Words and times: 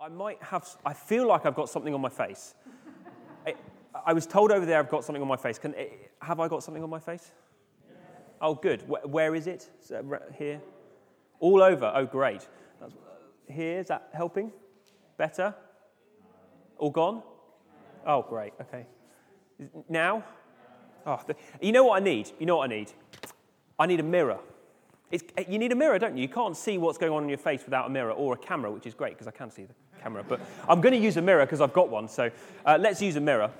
I 0.00 0.08
might 0.08 0.40
have, 0.42 0.68
I 0.86 0.92
feel 0.92 1.26
like 1.26 1.44
I've 1.44 1.56
got 1.56 1.68
something 1.68 1.92
on 1.92 2.00
my 2.00 2.08
face. 2.08 2.54
I, 3.44 3.54
I 4.06 4.12
was 4.12 4.26
told 4.26 4.52
over 4.52 4.64
there 4.64 4.78
I've 4.78 4.88
got 4.88 5.04
something 5.04 5.20
on 5.20 5.28
my 5.28 5.36
face. 5.36 5.58
Can, 5.58 5.74
eh, 5.74 5.86
have 6.22 6.38
I 6.38 6.46
got 6.46 6.62
something 6.62 6.82
on 6.82 6.90
my 6.90 7.00
face? 7.00 7.32
Oh, 8.40 8.54
good. 8.54 8.88
Where, 8.88 9.02
where 9.02 9.34
is 9.34 9.48
it? 9.48 9.68
Is 9.82 9.92
here? 10.36 10.60
All 11.40 11.62
over. 11.62 11.90
Oh, 11.94 12.06
great. 12.06 12.46
That's, 12.80 12.94
here, 13.48 13.80
is 13.80 13.88
that 13.88 14.10
helping? 14.12 14.52
Better? 15.16 15.52
All 16.76 16.90
gone? 16.90 17.22
Oh, 18.06 18.22
great. 18.22 18.52
Okay. 18.60 18.86
Now? 19.88 20.22
Oh, 21.04 21.20
the, 21.26 21.34
you 21.60 21.72
know 21.72 21.84
what 21.84 22.00
I 22.00 22.04
need? 22.04 22.30
You 22.38 22.46
know 22.46 22.58
what 22.58 22.70
I 22.70 22.74
need? 22.74 22.92
I 23.76 23.86
need 23.86 23.98
a 23.98 24.04
mirror. 24.04 24.38
It's, 25.10 25.24
eh, 25.36 25.44
you 25.48 25.58
need 25.58 25.72
a 25.72 25.76
mirror, 25.76 25.98
don't 25.98 26.16
you? 26.16 26.22
You 26.22 26.28
can't 26.28 26.56
see 26.56 26.78
what's 26.78 26.98
going 26.98 27.12
on 27.12 27.24
in 27.24 27.28
your 27.28 27.38
face 27.38 27.64
without 27.64 27.86
a 27.86 27.90
mirror 27.90 28.12
or 28.12 28.34
a 28.34 28.38
camera, 28.38 28.70
which 28.70 28.86
is 28.86 28.94
great 28.94 29.14
because 29.14 29.26
I 29.26 29.32
can 29.32 29.50
see 29.50 29.64
the 29.64 29.74
camera. 30.02 30.24
But 30.26 30.40
I'm 30.68 30.80
going 30.80 30.94
to 30.94 31.00
use 31.00 31.16
a 31.16 31.22
mirror 31.22 31.44
because 31.44 31.60
I've 31.60 31.72
got 31.72 31.88
one. 31.88 32.08
So 32.08 32.30
uh, 32.64 32.78
let's 32.80 33.00
use 33.02 33.16
a 33.16 33.20
mirror. 33.20 33.50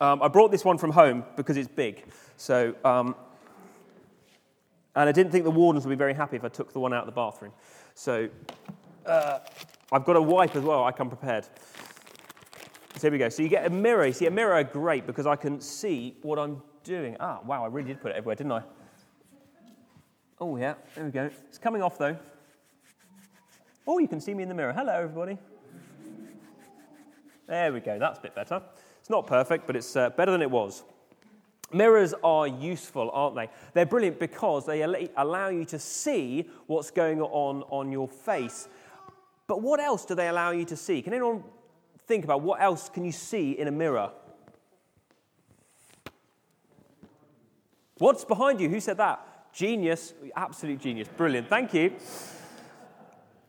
Um, 0.00 0.22
I 0.22 0.28
brought 0.28 0.50
this 0.50 0.64
one 0.64 0.78
from 0.78 0.90
home 0.90 1.24
because 1.36 1.56
it's 1.56 1.68
big. 1.68 2.04
So, 2.36 2.74
um, 2.84 3.14
and 4.96 5.08
I 5.08 5.12
didn't 5.12 5.32
think 5.32 5.44
the 5.44 5.50
wardens 5.50 5.86
would 5.86 5.90
be 5.90 5.96
very 5.96 6.14
happy 6.14 6.36
if 6.36 6.44
I 6.44 6.48
took 6.48 6.72
the 6.72 6.80
one 6.80 6.92
out 6.92 7.00
of 7.00 7.06
the 7.06 7.12
bathroom. 7.12 7.52
So 7.94 8.28
uh, 9.06 9.38
I've 9.92 10.04
got 10.04 10.16
a 10.16 10.22
wipe 10.22 10.56
as 10.56 10.62
well. 10.62 10.84
I 10.84 10.92
come 10.92 11.08
prepared. 11.08 11.46
So 12.96 13.02
here 13.02 13.12
we 13.12 13.18
go. 13.18 13.28
So 13.28 13.42
you 13.42 13.48
get 13.48 13.66
a 13.66 13.70
mirror. 13.70 14.06
You 14.06 14.12
see, 14.12 14.26
a 14.26 14.30
mirror 14.30 14.54
are 14.54 14.64
great 14.64 15.06
because 15.06 15.26
I 15.26 15.36
can 15.36 15.60
see 15.60 16.16
what 16.22 16.38
I'm 16.38 16.62
doing. 16.84 17.16
Ah, 17.20 17.40
wow, 17.44 17.64
I 17.64 17.68
really 17.68 17.88
did 17.88 18.00
put 18.00 18.10
it 18.10 18.16
everywhere, 18.16 18.36
didn't 18.36 18.52
I? 18.52 18.62
Oh, 20.40 20.56
yeah, 20.56 20.74
there 20.94 21.04
we 21.04 21.10
go. 21.10 21.30
It's 21.48 21.58
coming 21.58 21.82
off 21.82 21.98
though. 21.98 22.16
Oh, 23.86 23.98
you 23.98 24.06
can 24.06 24.20
see 24.20 24.32
me 24.32 24.44
in 24.44 24.48
the 24.48 24.54
mirror. 24.54 24.72
Hello, 24.72 24.92
everybody. 24.92 25.38
There 27.48 27.72
we 27.72 27.80
go. 27.80 27.98
That's 27.98 28.18
a 28.18 28.22
bit 28.22 28.34
better. 28.34 28.62
It's 29.00 29.10
not 29.10 29.26
perfect, 29.26 29.66
but 29.66 29.74
it's 29.74 29.96
uh, 29.96 30.10
better 30.10 30.30
than 30.30 30.40
it 30.40 30.50
was. 30.50 30.84
Mirrors 31.72 32.14
are 32.22 32.46
useful, 32.46 33.10
aren't 33.12 33.34
they? 33.34 33.48
They're 33.74 33.86
brilliant 33.86 34.20
because 34.20 34.66
they 34.66 34.82
allow 34.82 35.48
you 35.48 35.64
to 35.64 35.78
see 35.78 36.48
what's 36.66 36.90
going 36.90 37.20
on 37.20 37.64
on 37.70 37.90
your 37.90 38.06
face. 38.06 38.68
But 39.48 39.62
what 39.62 39.80
else 39.80 40.04
do 40.04 40.14
they 40.14 40.28
allow 40.28 40.52
you 40.52 40.64
to 40.66 40.76
see? 40.76 41.02
Can 41.02 41.12
anyone 41.12 41.42
think 42.06 42.24
about 42.24 42.42
what 42.42 42.60
else 42.60 42.88
can 42.88 43.04
you 43.04 43.12
see 43.12 43.52
in 43.52 43.66
a 43.66 43.72
mirror? 43.72 44.10
What's 47.98 48.24
behind 48.24 48.60
you? 48.60 48.68
Who 48.68 48.78
said 48.78 48.98
that? 48.98 49.52
Genius, 49.52 50.14
absolute 50.36 50.78
genius. 50.78 51.08
Brilliant. 51.16 51.48
Thank 51.48 51.74
you 51.74 51.92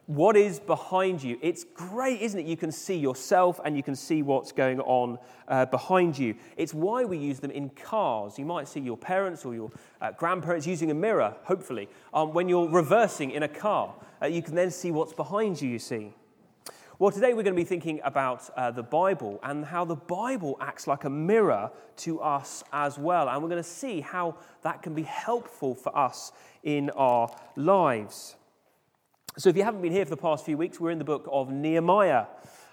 what 0.05 0.35
is 0.35 0.59
behind 0.59 1.23
you. 1.23 1.37
It's 1.41 1.63
great, 1.63 2.21
isn't 2.21 2.39
it? 2.39 2.45
You 2.45 2.57
can 2.57 2.71
see 2.71 2.97
yourself 2.97 3.59
and 3.63 3.77
you 3.77 3.83
can 3.83 3.95
see 3.95 4.21
what's 4.21 4.51
going 4.51 4.81
on 4.81 5.17
uh, 5.47 5.65
behind 5.65 6.17
you. 6.17 6.35
It's 6.57 6.73
why 6.73 7.05
we 7.05 7.17
use 7.17 7.39
them 7.39 7.51
in 7.51 7.69
cars. 7.69 8.37
You 8.37 8.45
might 8.45 8.67
see 8.67 8.81
your 8.81 8.97
parents 8.97 9.45
or 9.45 9.55
your 9.55 9.71
uh, 10.01 10.11
grandparents 10.11 10.67
using 10.67 10.91
a 10.91 10.93
mirror, 10.93 11.35
hopefully, 11.43 11.87
um, 12.13 12.33
when 12.33 12.49
you're 12.49 12.67
reversing 12.67 13.31
in 13.31 13.43
a 13.43 13.47
car. 13.47 13.93
Uh, 14.21 14.25
you 14.25 14.41
can 14.41 14.55
then 14.55 14.71
see 14.71 14.91
what's 14.91 15.13
behind 15.13 15.61
you, 15.61 15.69
you 15.69 15.79
see. 15.79 16.13
Well, 16.99 17.11
today 17.11 17.33
we're 17.33 17.43
going 17.43 17.55
to 17.55 17.61
be 17.61 17.65
thinking 17.65 18.01
about 18.03 18.49
uh, 18.55 18.71
the 18.71 18.83
Bible 18.83 19.39
and 19.41 19.65
how 19.65 19.83
the 19.83 19.95
Bible 19.95 20.57
acts 20.61 20.85
like 20.85 21.05
a 21.05 21.09
mirror 21.09 21.71
to 21.97 22.19
us 22.19 22.63
as 22.71 22.99
well. 22.99 23.29
And 23.29 23.41
we're 23.41 23.49
going 23.49 23.63
to 23.63 23.67
see 23.69 24.01
how 24.01 24.35
that 24.61 24.81
can 24.81 24.93
be 24.93 25.03
helpful 25.03 25.75
for 25.75 25.97
us 25.97 26.33
in 26.61 26.89
our 26.91 27.33
lives. 27.55 28.35
So, 29.35 29.49
if 29.49 29.57
you 29.57 29.63
haven't 29.63 29.81
been 29.81 29.91
here 29.91 30.05
for 30.05 30.11
the 30.11 30.17
past 30.17 30.45
few 30.45 30.57
weeks, 30.57 30.79
we're 30.79 30.91
in 30.91 30.99
the 30.99 31.03
book 31.03 31.27
of 31.31 31.51
Nehemiah. 31.51 32.27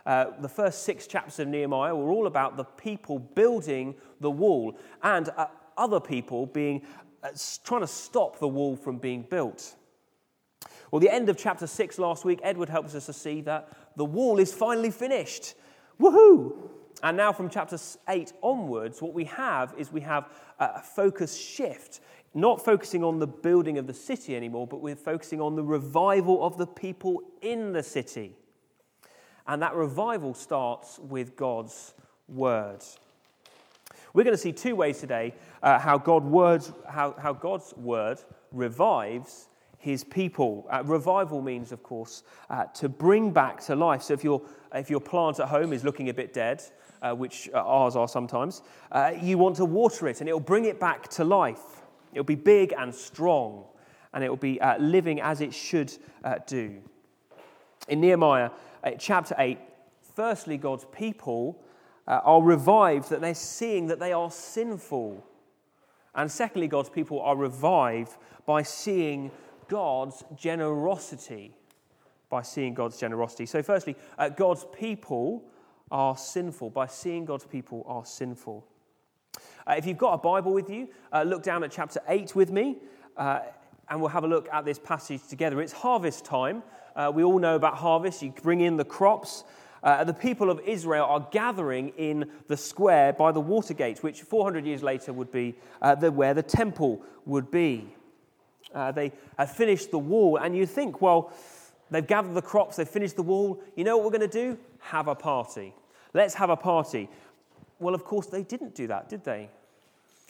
Uh, 0.04 0.26
the 0.40 0.48
first 0.48 0.82
six 0.82 1.06
chapters 1.06 1.38
of 1.38 1.48
Nehemiah 1.48 1.96
were 1.96 2.10
all 2.10 2.26
about 2.26 2.58
the 2.58 2.64
people 2.64 3.18
building 3.18 3.94
the 4.20 4.30
wall 4.30 4.76
and 5.02 5.30
uh, 5.38 5.46
other 5.78 6.00
people 6.00 6.44
being 6.44 6.82
uh, 7.22 7.28
trying 7.64 7.80
to 7.80 7.86
stop 7.86 8.38
the 8.40 8.48
wall 8.48 8.76
from 8.76 8.98
being 8.98 9.22
built. 9.22 9.74
Well, 10.90 11.00
the 11.00 11.08
end 11.08 11.30
of 11.30 11.38
chapter 11.38 11.66
six 11.66 11.98
last 11.98 12.26
week, 12.26 12.40
Edward 12.42 12.68
helps 12.68 12.94
us 12.94 13.06
to 13.06 13.14
see 13.14 13.40
that 13.42 13.70
the 13.96 14.04
wall 14.04 14.38
is 14.38 14.52
finally 14.52 14.90
finished. 14.90 15.54
Woohoo! 15.98 16.68
And 17.02 17.16
now 17.16 17.32
from 17.32 17.48
chapter 17.48 17.78
8 18.06 18.34
onwards, 18.42 19.00
what 19.00 19.14
we 19.14 19.24
have 19.24 19.74
is 19.78 19.90
we 19.90 20.02
have 20.02 20.28
a 20.58 20.82
focus 20.82 21.34
shift 21.34 22.00
not 22.34 22.64
focusing 22.64 23.02
on 23.02 23.18
the 23.18 23.26
building 23.26 23.78
of 23.78 23.86
the 23.86 23.94
city 23.94 24.36
anymore, 24.36 24.66
but 24.66 24.80
we're 24.80 24.96
focusing 24.96 25.40
on 25.40 25.56
the 25.56 25.62
revival 25.64 26.44
of 26.44 26.58
the 26.58 26.66
people 26.66 27.22
in 27.42 27.72
the 27.72 27.82
city. 27.82 28.36
And 29.46 29.62
that 29.62 29.74
revival 29.74 30.34
starts 30.34 30.98
with 30.98 31.34
God's 31.34 31.94
word. 32.28 32.84
We're 34.12 34.24
going 34.24 34.34
to 34.34 34.42
see 34.42 34.52
two 34.52 34.76
ways 34.76 34.98
today 34.98 35.34
uh, 35.62 35.78
how, 35.78 35.98
God 35.98 36.24
words, 36.24 36.72
how, 36.88 37.14
how 37.18 37.32
God's 37.32 37.74
word 37.76 38.18
revives 38.52 39.48
his 39.78 40.04
people. 40.04 40.66
Uh, 40.70 40.82
revival 40.84 41.40
means, 41.40 41.72
of 41.72 41.82
course, 41.82 42.22
uh, 42.48 42.64
to 42.74 42.88
bring 42.88 43.32
back 43.32 43.60
to 43.62 43.74
life. 43.74 44.02
So 44.02 44.14
if 44.14 44.22
your, 44.22 44.42
if 44.74 44.90
your 44.90 45.00
plant 45.00 45.40
at 45.40 45.48
home 45.48 45.72
is 45.72 45.84
looking 45.84 46.10
a 46.10 46.14
bit 46.14 46.32
dead, 46.32 46.62
uh, 47.02 47.14
which 47.14 47.48
uh, 47.54 47.58
ours 47.58 47.96
are 47.96 48.08
sometimes, 48.08 48.62
uh, 48.92 49.12
you 49.20 49.38
want 49.38 49.56
to 49.56 49.64
water 49.64 50.06
it 50.06 50.20
and 50.20 50.28
it 50.28 50.32
will 50.32 50.40
bring 50.40 50.66
it 50.66 50.78
back 50.78 51.08
to 51.08 51.24
life. 51.24 51.79
It'll 52.12 52.24
be 52.24 52.34
big 52.34 52.74
and 52.76 52.94
strong, 52.94 53.64
and 54.12 54.24
it 54.24 54.28
will 54.28 54.36
be 54.36 54.60
uh, 54.60 54.78
living 54.78 55.20
as 55.20 55.40
it 55.40 55.54
should 55.54 55.92
uh, 56.24 56.36
do. 56.46 56.80
In 57.88 58.00
Nehemiah 58.00 58.50
uh, 58.84 58.92
chapter 58.98 59.34
8, 59.38 59.58
firstly, 60.14 60.56
God's 60.56 60.86
people 60.92 61.62
uh, 62.06 62.20
are 62.24 62.42
revived 62.42 63.10
that 63.10 63.20
they're 63.20 63.34
seeing 63.34 63.86
that 63.88 64.00
they 64.00 64.12
are 64.12 64.30
sinful. 64.30 65.24
And 66.14 66.30
secondly, 66.30 66.66
God's 66.66 66.90
people 66.90 67.20
are 67.20 67.36
revived 67.36 68.16
by 68.46 68.62
seeing 68.62 69.30
God's 69.68 70.24
generosity. 70.36 71.54
By 72.28 72.42
seeing 72.42 72.74
God's 72.74 72.98
generosity. 72.98 73.46
So, 73.46 73.62
firstly, 73.62 73.96
uh, 74.18 74.28
God's 74.28 74.66
people 74.72 75.44
are 75.90 76.16
sinful. 76.16 76.70
By 76.70 76.86
seeing 76.86 77.24
God's 77.24 77.44
people 77.44 77.84
are 77.86 78.04
sinful. 78.04 78.66
Uh, 79.70 79.74
if 79.74 79.86
you've 79.86 79.98
got 79.98 80.14
a 80.14 80.18
Bible 80.18 80.52
with 80.52 80.68
you, 80.68 80.88
uh, 81.12 81.22
look 81.22 81.44
down 81.44 81.62
at 81.62 81.70
chapter 81.70 82.00
8 82.08 82.34
with 82.34 82.50
me, 82.50 82.78
uh, 83.16 83.38
and 83.88 84.00
we'll 84.00 84.10
have 84.10 84.24
a 84.24 84.26
look 84.26 84.48
at 84.52 84.64
this 84.64 84.80
passage 84.80 85.20
together. 85.28 85.62
It's 85.62 85.72
harvest 85.72 86.24
time. 86.24 86.64
Uh, 86.96 87.12
we 87.14 87.22
all 87.22 87.38
know 87.38 87.54
about 87.54 87.76
harvest, 87.76 88.20
you 88.20 88.34
bring 88.42 88.62
in 88.62 88.76
the 88.76 88.84
crops. 88.84 89.44
Uh, 89.84 90.02
the 90.02 90.12
people 90.12 90.50
of 90.50 90.58
Israel 90.66 91.04
are 91.04 91.24
gathering 91.30 91.90
in 91.90 92.28
the 92.48 92.56
square 92.56 93.12
by 93.12 93.30
the 93.30 93.40
water 93.40 93.72
gate, 93.72 94.02
which 94.02 94.22
400 94.22 94.66
years 94.66 94.82
later 94.82 95.12
would 95.12 95.30
be 95.30 95.54
uh, 95.80 95.94
the, 95.94 96.10
where 96.10 96.34
the 96.34 96.42
temple 96.42 97.00
would 97.24 97.52
be. 97.52 97.94
they 98.74 99.12
have 99.38 99.52
finished 99.52 99.92
the 99.92 100.00
wall, 100.00 100.36
and 100.36 100.56
you 100.56 100.66
think, 100.66 101.00
well, 101.00 101.32
they've 101.92 102.08
gathered 102.08 102.34
the 102.34 102.42
crops, 102.42 102.74
they've 102.74 102.88
finished 102.88 103.14
the 103.14 103.22
wall. 103.22 103.62
You 103.76 103.84
know 103.84 103.96
what 103.96 104.06
we're 104.06 104.18
going 104.18 104.28
to 104.28 104.46
do? 104.46 104.58
Have 104.80 105.06
a 105.06 105.14
party. 105.14 105.76
Let's 106.12 106.34
have 106.34 106.50
a 106.50 106.56
party. 106.56 107.08
Well, 107.78 107.94
of 107.94 108.04
course, 108.04 108.26
they 108.26 108.42
didn't 108.42 108.74
do 108.74 108.88
that, 108.88 109.08
did 109.08 109.22
they? 109.22 109.48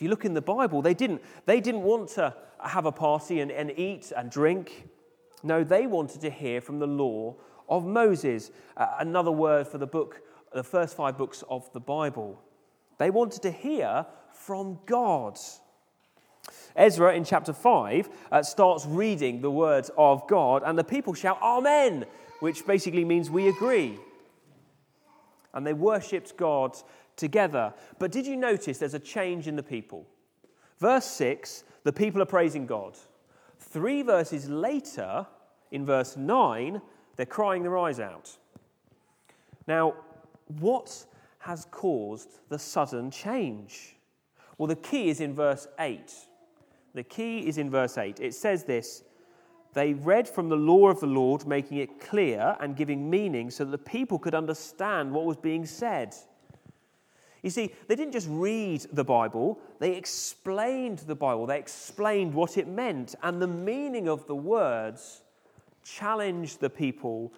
If 0.00 0.05
you 0.05 0.09
look 0.09 0.25
in 0.25 0.33
the 0.33 0.41
Bible, 0.41 0.81
they 0.81 0.94
didn't. 0.94 1.21
They 1.44 1.61
didn't 1.61 1.83
want 1.83 2.09
to 2.12 2.34
have 2.65 2.87
a 2.87 2.91
party 2.91 3.41
and, 3.41 3.50
and 3.50 3.71
eat 3.78 4.15
and 4.16 4.31
drink. 4.31 4.88
No, 5.43 5.62
they 5.62 5.87
wanted 5.87 6.22
to 6.22 6.31
hear 6.31 6.62
from 6.62 6.78
the 6.78 6.87
law 6.87 7.34
of 7.69 7.84
Moses, 7.84 8.50
uh, 8.78 8.87
another 9.00 9.31
word 9.31 9.69
for 9.69 9.77
the 9.77 9.87
book, 9.87 10.22
the 10.55 10.65
first 10.65 10.97
five 10.97 11.19
books 11.19 11.44
of 11.50 11.71
the 11.75 11.81
Bible. 11.81 12.41
They 12.97 13.10
wanted 13.10 13.43
to 13.43 13.50
hear 13.50 14.06
from 14.33 14.78
God. 14.87 15.39
Ezra 16.75 17.15
in 17.15 17.22
chapter 17.22 17.53
5 17.53 18.09
uh, 18.33 18.43
starts 18.43 18.87
reading 18.87 19.43
the 19.43 19.50
words 19.50 19.91
of 19.99 20.27
God, 20.28 20.62
and 20.65 20.78
the 20.78 20.83
people 20.83 21.12
shout, 21.12 21.39
Amen, 21.43 22.06
which 22.39 22.66
basically 22.66 23.05
means 23.05 23.28
we 23.28 23.49
agree. 23.49 23.99
And 25.53 25.66
they 25.66 25.75
worshipped 25.75 26.39
God 26.39 26.78
together. 27.21 27.72
But 27.99 28.11
did 28.11 28.27
you 28.27 28.37
notice 28.37 28.78
there's 28.78 28.95
a 28.95 28.99
change 28.99 29.47
in 29.47 29.55
the 29.55 29.63
people? 29.63 30.07
Verse 30.78 31.05
6, 31.05 31.65
the 31.84 31.93
people 31.93 32.21
are 32.21 32.27
praising 32.27 32.67
God. 32.67 32.97
Three 33.59 34.03
verses 34.03 34.49
later, 34.49 35.27
in 35.71 35.87
verse 35.87 36.17
9, 36.17 36.81
they're 37.17 37.27
crying 37.27 37.63
their 37.63 37.78
eyes 37.78 38.01
out. 38.01 38.37
Now, 39.69 39.95
what 40.59 41.05
has 41.39 41.67
caused 41.71 42.41
the 42.49 42.59
sudden 42.59 43.11
change? 43.11 43.97
Well, 44.59 44.66
the 44.66 44.77
key 44.77 45.11
is 45.11 45.21
in 45.21 45.34
verse 45.34 45.69
8. 45.78 46.13
The 46.95 47.03
key 47.03 47.47
is 47.47 47.59
in 47.59 47.71
verse 47.71 47.97
8. 47.99 48.21
It 48.21 48.34
says 48.34 48.65
this 48.65 49.05
They 49.75 49.93
read 49.93 50.28
from 50.28 50.49
the 50.49 50.57
law 50.57 50.89
of 50.89 51.01
the 51.01 51.07
Lord, 51.07 51.47
making 51.47 51.78
it 51.78 52.01
clear 52.01 52.57
and 52.61 52.77
giving 52.77 53.09
meaning 53.09 53.51
so 53.51 53.65
that 53.65 53.71
the 53.71 53.78
people 53.78 54.19
could 54.19 54.34
understand 54.34 55.13
what 55.13 55.25
was 55.25 55.37
being 55.37 55.66
said. 55.66 56.15
You 57.42 57.51
see, 57.51 57.75
they 57.89 57.97
didn't 57.97 58.13
just 58.13 58.28
read 58.31 58.87
the 58.92 59.04
Bible, 59.04 59.59
they 59.78 59.97
explained 59.97 60.98
the 61.01 61.15
Bible. 61.15 61.47
They 61.47 61.59
explained 61.59 62.34
what 62.34 62.59
it 62.59 62.69
meant, 62.69 63.15
and 63.22 63.41
the 63.41 63.47
meaning 63.47 64.09
of 64.09 64.27
the 64.27 64.34
words 64.34 65.22
challenged 65.83 66.60
the 66.60 66.71
people 66.71 67.33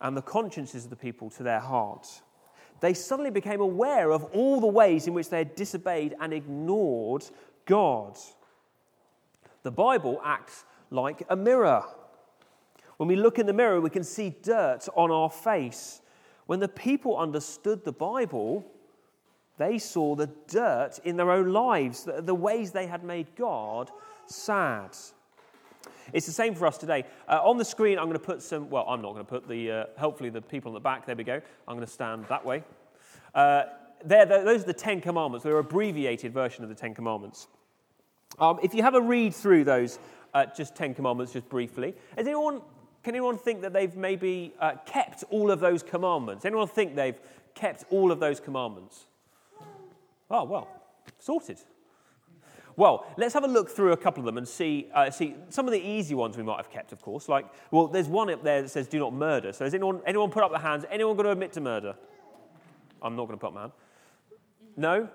and 0.00 0.16
the 0.16 0.22
consciences 0.22 0.84
of 0.84 0.90
the 0.90 0.96
people 0.96 1.30
to 1.30 1.42
their 1.42 1.60
hearts. 1.60 2.22
They 2.80 2.94
suddenly 2.94 3.30
became 3.30 3.60
aware 3.60 4.10
of 4.10 4.24
all 4.32 4.60
the 4.60 4.66
ways 4.66 5.06
in 5.06 5.14
which 5.14 5.28
they 5.28 5.38
had 5.38 5.54
disobeyed 5.54 6.16
and 6.20 6.32
ignored 6.32 7.24
God. 7.64 8.18
The 9.62 9.70
Bible 9.70 10.20
acts 10.24 10.64
like 10.90 11.22
a 11.28 11.36
mirror. 11.36 11.84
When 12.96 13.08
we 13.08 13.16
look 13.16 13.38
in 13.38 13.46
the 13.46 13.52
mirror, 13.52 13.80
we 13.80 13.90
can 13.90 14.04
see 14.04 14.34
dirt 14.42 14.88
on 14.96 15.10
our 15.10 15.30
face. 15.30 16.00
When 16.46 16.58
the 16.58 16.68
people 16.68 17.16
understood 17.16 17.84
the 17.84 17.92
Bible, 17.92 18.64
they 19.58 19.78
saw 19.78 20.14
the 20.14 20.30
dirt 20.48 20.98
in 21.04 21.16
their 21.16 21.30
own 21.30 21.52
lives, 21.52 22.04
the, 22.04 22.22
the 22.22 22.34
ways 22.34 22.72
they 22.72 22.86
had 22.86 23.04
made 23.04 23.26
God 23.36 23.90
sad. 24.26 24.96
It's 26.12 26.26
the 26.26 26.32
same 26.32 26.54
for 26.54 26.66
us 26.66 26.78
today. 26.78 27.04
Uh, 27.28 27.40
on 27.42 27.58
the 27.58 27.64
screen, 27.64 27.98
I'm 27.98 28.06
going 28.06 28.18
to 28.18 28.24
put 28.24 28.42
some, 28.42 28.68
well, 28.70 28.84
I'm 28.88 29.02
not 29.02 29.12
going 29.12 29.24
to 29.24 29.30
put 29.30 29.48
the, 29.48 29.70
uh, 29.70 29.84
hopefully, 29.96 30.30
the 30.30 30.42
people 30.42 30.70
in 30.70 30.74
the 30.74 30.80
back, 30.80 31.06
there 31.06 31.16
we 31.16 31.24
go. 31.24 31.40
I'm 31.68 31.76
going 31.76 31.86
to 31.86 31.92
stand 31.92 32.26
that 32.28 32.44
way. 32.44 32.64
Uh, 33.34 33.64
there, 34.04 34.26
those 34.26 34.62
are 34.62 34.66
the 34.66 34.72
Ten 34.72 35.00
Commandments. 35.00 35.44
They're 35.44 35.58
an 35.58 35.64
abbreviated 35.64 36.32
version 36.32 36.64
of 36.64 36.68
the 36.68 36.74
Ten 36.74 36.94
Commandments. 36.94 37.46
Um, 38.38 38.58
if 38.62 38.74
you 38.74 38.82
have 38.82 38.94
a 38.94 39.00
read 39.00 39.34
through 39.34 39.64
those, 39.64 39.98
uh, 40.34 40.46
just 40.56 40.74
Ten 40.74 40.94
Commandments, 40.94 41.32
just 41.32 41.48
briefly, 41.48 41.94
has 42.16 42.26
anyone, 42.26 42.62
can 43.02 43.14
anyone 43.14 43.38
think 43.38 43.62
that 43.62 43.72
they've 43.72 43.94
maybe 43.94 44.54
uh, 44.58 44.72
kept 44.86 45.24
all 45.30 45.50
of 45.50 45.60
those 45.60 45.82
commandments? 45.82 46.44
Anyone 46.44 46.68
think 46.68 46.96
they've 46.96 47.20
kept 47.54 47.84
all 47.90 48.10
of 48.10 48.18
those 48.18 48.40
commandments? 48.40 49.06
Oh, 50.32 50.44
well, 50.44 50.68
sorted. 51.18 51.58
Well, 52.74 53.06
let's 53.18 53.34
have 53.34 53.44
a 53.44 53.48
look 53.48 53.68
through 53.68 53.92
a 53.92 53.96
couple 53.98 54.22
of 54.22 54.24
them 54.24 54.38
and 54.38 54.48
see, 54.48 54.88
uh, 54.94 55.10
see 55.10 55.34
some 55.50 55.66
of 55.66 55.72
the 55.72 55.80
easy 55.80 56.14
ones 56.14 56.38
we 56.38 56.42
might 56.42 56.56
have 56.56 56.70
kept, 56.70 56.92
of 56.92 57.02
course. 57.02 57.28
Like, 57.28 57.46
well, 57.70 57.86
there's 57.86 58.08
one 58.08 58.30
up 58.30 58.42
there 58.42 58.62
that 58.62 58.70
says 58.70 58.88
do 58.88 58.98
not 58.98 59.12
murder. 59.12 59.52
So 59.52 59.64
has 59.64 59.74
anyone, 59.74 60.00
anyone 60.06 60.30
put 60.30 60.42
up 60.42 60.50
their 60.50 60.60
hands? 60.60 60.86
Anyone 60.90 61.14
going 61.16 61.26
to 61.26 61.32
admit 61.32 61.52
to 61.52 61.60
murder? 61.60 61.94
I'm 63.02 63.14
not 63.14 63.26
going 63.26 63.38
to 63.38 63.44
put 63.44 63.52
my 63.52 63.60
hand. 63.62 63.72
No? 64.76 65.08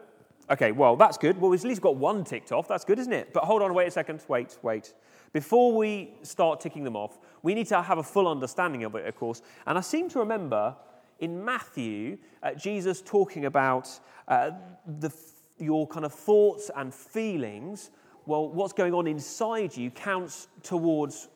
Okay, 0.52 0.72
well, 0.72 0.96
that's 0.96 1.18
good. 1.18 1.42
Well, 1.42 1.50
we've 1.50 1.60
at 1.60 1.68
least 1.68 1.82
got 1.82 1.96
one 1.96 2.24
ticked 2.24 2.52
off. 2.52 2.68
That's 2.68 2.86
good, 2.86 3.00
isn't 3.00 3.12
it? 3.12 3.34
But 3.34 3.44
hold 3.44 3.64
on, 3.64 3.74
wait 3.74 3.88
a 3.88 3.92
second. 3.92 4.24
Wait, 4.28 4.58
wait. 4.62 4.94
Before 5.34 5.76
we 5.76 6.14
start 6.22 6.60
ticking 6.60 6.84
them 6.84 6.96
off, 6.96 7.18
we 7.42 7.56
need 7.56 7.68
to 7.68 7.82
have 7.82 7.98
a 7.98 8.04
full 8.04 8.28
understanding 8.28 8.84
of 8.84 8.94
it, 8.96 9.06
of 9.08 9.16
course. 9.16 9.42
And 9.66 9.78
I 9.78 9.82
seem 9.82 10.10
to 10.10 10.20
remember 10.20 10.76
in 11.20 11.44
Matthew, 11.44 12.18
uh, 12.44 12.54
Jesus 12.54 13.02
talking 13.02 13.46
about 13.46 13.90
uh, 14.28 14.52
the, 15.00 15.12
your 15.58 15.88
kind 15.88 16.06
of 16.06 16.14
thoughts 16.14 16.70
and 16.76 16.94
feelings. 16.94 17.92
Well, 18.26 18.50
what's 18.50 18.74
going 18.74 18.94
on 18.94 19.08
inside 19.08 19.76
you 19.76 19.90
counts 19.90 20.48
towards 20.64 21.30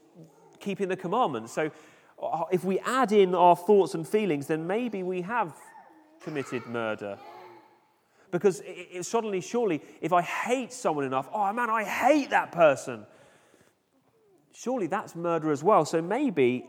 keeping 0.59 0.87
the 0.87 0.95
commandments. 0.95 1.51
So 1.53 1.71
uh, 2.21 2.43
if 2.51 2.63
we 2.63 2.79
add 2.79 3.11
in 3.11 3.33
our 3.33 3.55
thoughts 3.55 3.95
and 3.95 4.07
feelings, 4.07 4.47
then 4.47 4.67
maybe 4.67 5.03
we 5.03 5.21
have 5.21 5.53
committed 6.21 6.65
murder. 6.67 7.17
Because 8.29 8.61
it, 8.61 8.87
it 8.91 9.05
suddenly, 9.05 9.41
surely, 9.41 9.81
if 10.01 10.13
I 10.13 10.21
hate 10.21 10.71
someone 10.71 11.05
enough, 11.05 11.27
oh 11.33 11.51
man, 11.51 11.69
I 11.69 11.83
hate 11.83 12.29
that 12.29 12.51
person. 12.51 13.05
Surely 14.53 14.87
that's 14.87 15.15
murder 15.15 15.51
as 15.51 15.63
well. 15.63 15.85
So 15.85 16.01
maybe 16.01 16.65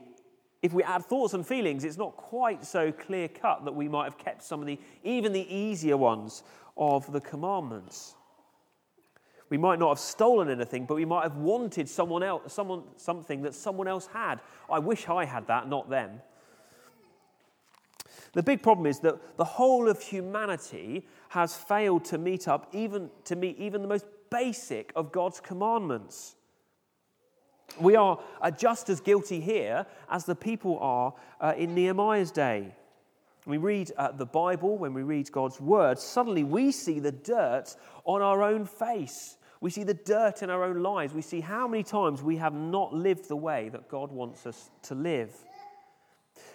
if 0.63 0.73
we 0.73 0.85
add 0.85 1.05
thoughts 1.05 1.35
and 1.35 1.45
feelings, 1.45 1.85
it's 1.85 1.99
not 1.99 2.17
quite 2.17 2.65
so 2.65 2.93
clear 2.93 3.29
cut 3.29 3.65
that 3.65 3.75
we 3.75 3.89
might 3.89 4.05
have 4.05 4.17
kept 4.17 4.45
some 4.45 4.61
of 4.61 4.67
the, 4.67 4.79
even 5.03 5.33
the 5.33 5.55
easier 5.55 5.97
ones 5.97 6.45
of 6.77 7.13
the 7.13 7.21
commandments. 7.21 8.15
We 9.51 9.59
might 9.59 9.81
not 9.81 9.91
have 9.91 9.99
stolen 9.99 10.49
anything, 10.49 10.87
but 10.87 10.95
we 10.95 11.05
might 11.05 11.25
have 11.25 11.37
wanted 11.37 11.89
someone 11.89 12.23
else, 12.23 12.53
someone, 12.55 12.85
something 12.97 13.43
that 13.43 13.55
someone 13.55 13.89
else 13.89 14.07
had. 14.07 14.41
I 14.71 14.79
wish 14.79 15.09
I 15.09 15.25
had 15.25 15.49
that, 15.49 15.69
not 15.69 15.91
them. 15.91 16.23
The 18.33 18.43
big 18.43 18.63
problem 18.63 18.87
is 18.87 19.01
that 19.01 19.37
the 19.37 19.45
whole 19.45 19.89
of 19.89 20.01
humanity 20.01 21.07
has 21.31 21.55
failed 21.55 22.05
to 22.07 22.19
meet 22.19 22.49
up, 22.49 22.69
even 22.73 23.11
to 23.25 23.37
meet 23.37 23.59
even 23.59 23.83
the 23.83 23.89
most 23.89 24.07
basic 24.31 24.93
of 24.97 25.13
God's 25.13 25.41
commandments. 25.41 26.37
We 27.81 27.97
are 27.97 28.19
uh, 28.41 28.51
just 28.51 28.89
as 28.89 29.01
guilty 29.01 29.41
here 29.41 29.87
as 30.11 30.25
the 30.25 30.35
people 30.35 30.79
are 30.81 31.15
uh, 31.41 31.55
in 31.57 31.75
Nehemiah's 31.75 32.31
day. 32.31 32.75
We 33.47 33.57
read 33.57 33.91
uh, 33.97 34.13
the 34.13 34.27
Bible, 34.27 34.79
when 34.79 34.95
we 34.95 35.03
read 35.03 35.33
God's 35.33 35.61
word, 35.61 35.99
suddenly 35.99 36.45
we 36.45 36.71
see 36.71 37.01
the 37.01 37.11
dirt 37.13 37.75
on 38.05 38.23
our 38.23 38.43
own 38.43 38.67
face. 38.67 39.37
We 39.61 39.71
see 39.71 39.85
the 39.85 39.95
dirt 39.95 40.43
in 40.43 40.51
our 40.51 40.65
own 40.65 40.83
lives. 40.83 41.13
We 41.13 41.23
see 41.23 41.41
how 41.41 41.67
many 41.67 41.83
times 41.83 42.23
we 42.23 42.37
have 42.37 42.55
not 42.55 42.95
lived 42.95 43.29
the 43.29 43.37
way 43.37 43.69
that 43.71 43.89
God 43.89 44.13
wants 44.13 44.47
us 44.47 44.71
to 44.83 44.95
live. 44.95 45.33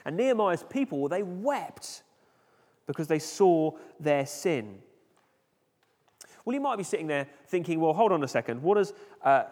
And 0.06 0.16
Nehemiah's 0.16 0.64
people, 0.64 1.10
they 1.10 1.24
wept 1.24 2.04
because 2.86 3.08
they 3.08 3.19
saw 3.19 3.72
their 4.00 4.25
sin. 4.25 4.80
Well, 6.46 6.54
you 6.54 6.62
might 6.62 6.78
be 6.78 6.84
sitting 6.84 7.08
there 7.08 7.28
thinking, 7.48 7.81
well, 7.81 7.94
hold 7.94 8.14
on 8.14 8.24
a 8.24 8.28
second. 8.28 8.64
What 8.64 8.75
does 8.75 8.94
uh, 9.22 9.44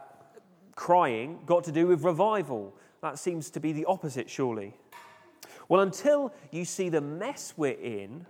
crying 0.75 1.39
got 1.45 1.63
to 1.65 1.71
do 1.71 1.87
with 1.87 2.03
revival? 2.03 2.75
That 3.01 3.19
seems 3.19 3.49
to 3.51 3.59
be 3.59 3.71
the 3.71 3.85
opposite, 3.85 4.29
surely. 4.29 4.73
Well, 5.67 5.81
until 5.81 6.33
you 6.51 6.65
see 6.65 6.89
the 6.89 7.01
mess 7.01 7.53
we're 7.57 7.71
in, 7.71 8.25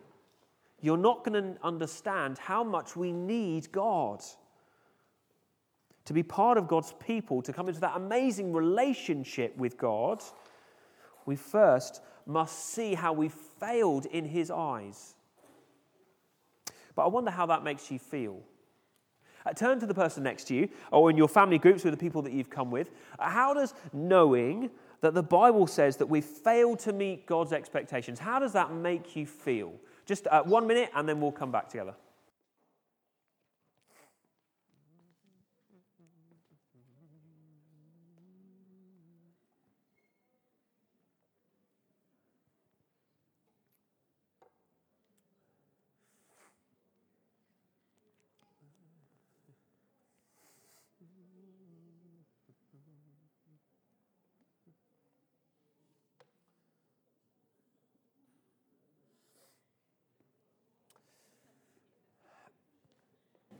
you're 0.82 0.98
not 0.98 1.24
going 1.24 1.42
to 1.42 1.60
understand 1.64 2.38
how 2.38 2.64
much 2.64 2.96
we 2.96 3.12
need 3.12 3.72
God. 3.72 4.24
To 6.06 6.14
be 6.14 6.24
part 6.24 6.58
of 6.58 6.68
God's 6.68 6.94
people, 7.00 7.42
to 7.42 7.52
come 7.52 7.68
into 7.68 7.82
that 7.82 7.96
amazing 7.96 8.54
relationship 8.54 9.58
with 9.58 9.78
God, 9.78 10.24
we 11.26 11.36
first 11.36 12.02
must 12.26 12.74
see 12.74 12.94
how 12.94 13.14
we 13.14 13.30
failed 13.30 14.06
in 14.06 14.26
His 14.26 14.52
eyes. 14.52 15.16
But 16.96 17.06
I 17.06 17.08
wonder 17.08 17.32
how 17.32 17.48
that 17.48 17.64
makes 17.64 17.90
you 17.92 18.00
feel. 18.00 18.42
Uh, 19.46 19.54
turn 19.54 19.80
to 19.80 19.86
the 19.86 19.94
person 19.94 20.24
next 20.24 20.46
to 20.46 20.56
you, 20.56 20.68
or 20.92 21.10
in 21.10 21.18
your 21.18 21.28
family 21.28 21.58
groups 21.58 21.84
with 21.84 21.94
the 21.94 21.98
people 21.98 22.22
that 22.22 22.34
you've 22.34 22.50
come 22.50 22.72
with. 22.72 22.92
Uh, 23.20 23.30
how 23.30 23.54
does 23.54 23.74
knowing 23.94 24.70
that 25.02 25.14
the 25.14 25.24
Bible 25.24 25.68
says 25.68 25.98
that 25.98 26.08
we've 26.08 26.26
failed 26.26 26.80
to 26.80 26.94
meet 26.94 27.26
God's 27.26 27.54
expectations, 27.54 28.20
how 28.20 28.40
does 28.40 28.54
that 28.54 28.74
make 28.74 29.16
you 29.16 29.26
feel? 29.26 29.74
Just 30.06 30.28
uh, 30.28 30.44
one 30.44 30.66
minute, 30.66 30.90
and 30.96 31.08
then 31.08 31.22
we'll 31.22 31.32
come 31.32 31.52
back 31.52 31.70
together. 31.70 31.94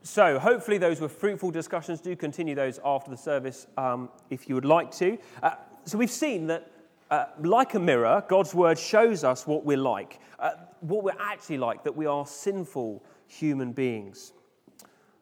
So, 0.06 0.38
hopefully, 0.38 0.78
those 0.78 1.02
were 1.02 1.10
fruitful 1.10 1.50
discussions. 1.50 2.00
Do 2.00 2.16
continue 2.16 2.54
those 2.54 2.80
after 2.86 3.10
the 3.10 3.18
service 3.18 3.66
um, 3.76 4.10
if 4.30 4.48
you 4.48 4.54
would 4.54 4.64
like 4.64 4.92
to. 4.98 5.18
Uh, 5.42 5.56
so, 5.86 5.98
we've 5.98 6.12
seen 6.12 6.46
that, 6.46 6.72
uh, 7.10 7.26
like 7.40 7.74
a 7.74 7.80
mirror, 7.80 8.24
God's 8.28 8.54
word 8.54 8.78
shows 8.78 9.24
us 9.24 9.48
what 9.48 9.66
we're 9.66 9.78
like, 9.78 10.20
uh, 10.38 10.52
what 10.82 11.04
we're 11.04 11.20
actually 11.20 11.58
like, 11.58 11.84
that 11.84 11.96
we 11.96 12.06
are 12.06 12.28
sinful 12.28 13.04
human 13.26 13.72
beings. 13.72 14.34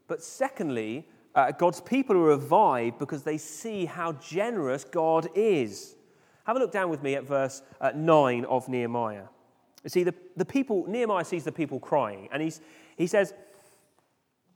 But, 0.10 0.22
secondly, 0.22 1.08
uh, 1.34 1.52
God's 1.52 1.80
people 1.80 2.18
are 2.18 2.36
revived 2.36 3.00
because 3.00 3.24
they 3.24 3.38
see 3.38 3.86
how 3.86 4.12
generous 4.12 4.84
God 4.84 5.30
is. 5.34 5.96
Have 6.44 6.58
a 6.58 6.60
look 6.60 6.74
down 6.74 6.90
with 6.90 7.02
me 7.02 7.16
at 7.16 7.24
verse 7.24 7.62
uh, 7.80 7.92
9 7.96 8.44
of 8.44 8.68
Nehemiah. 8.68 9.28
You 9.86 9.90
see, 9.90 10.04
the, 10.04 10.14
the 10.36 10.44
people, 10.44 10.84
Nehemiah 10.90 11.24
sees 11.24 11.46
the 11.46 11.54
people 11.54 11.80
crying, 11.80 12.28
and 12.34 12.44
he's, 12.44 12.60
he 12.98 13.08
says, 13.08 13.34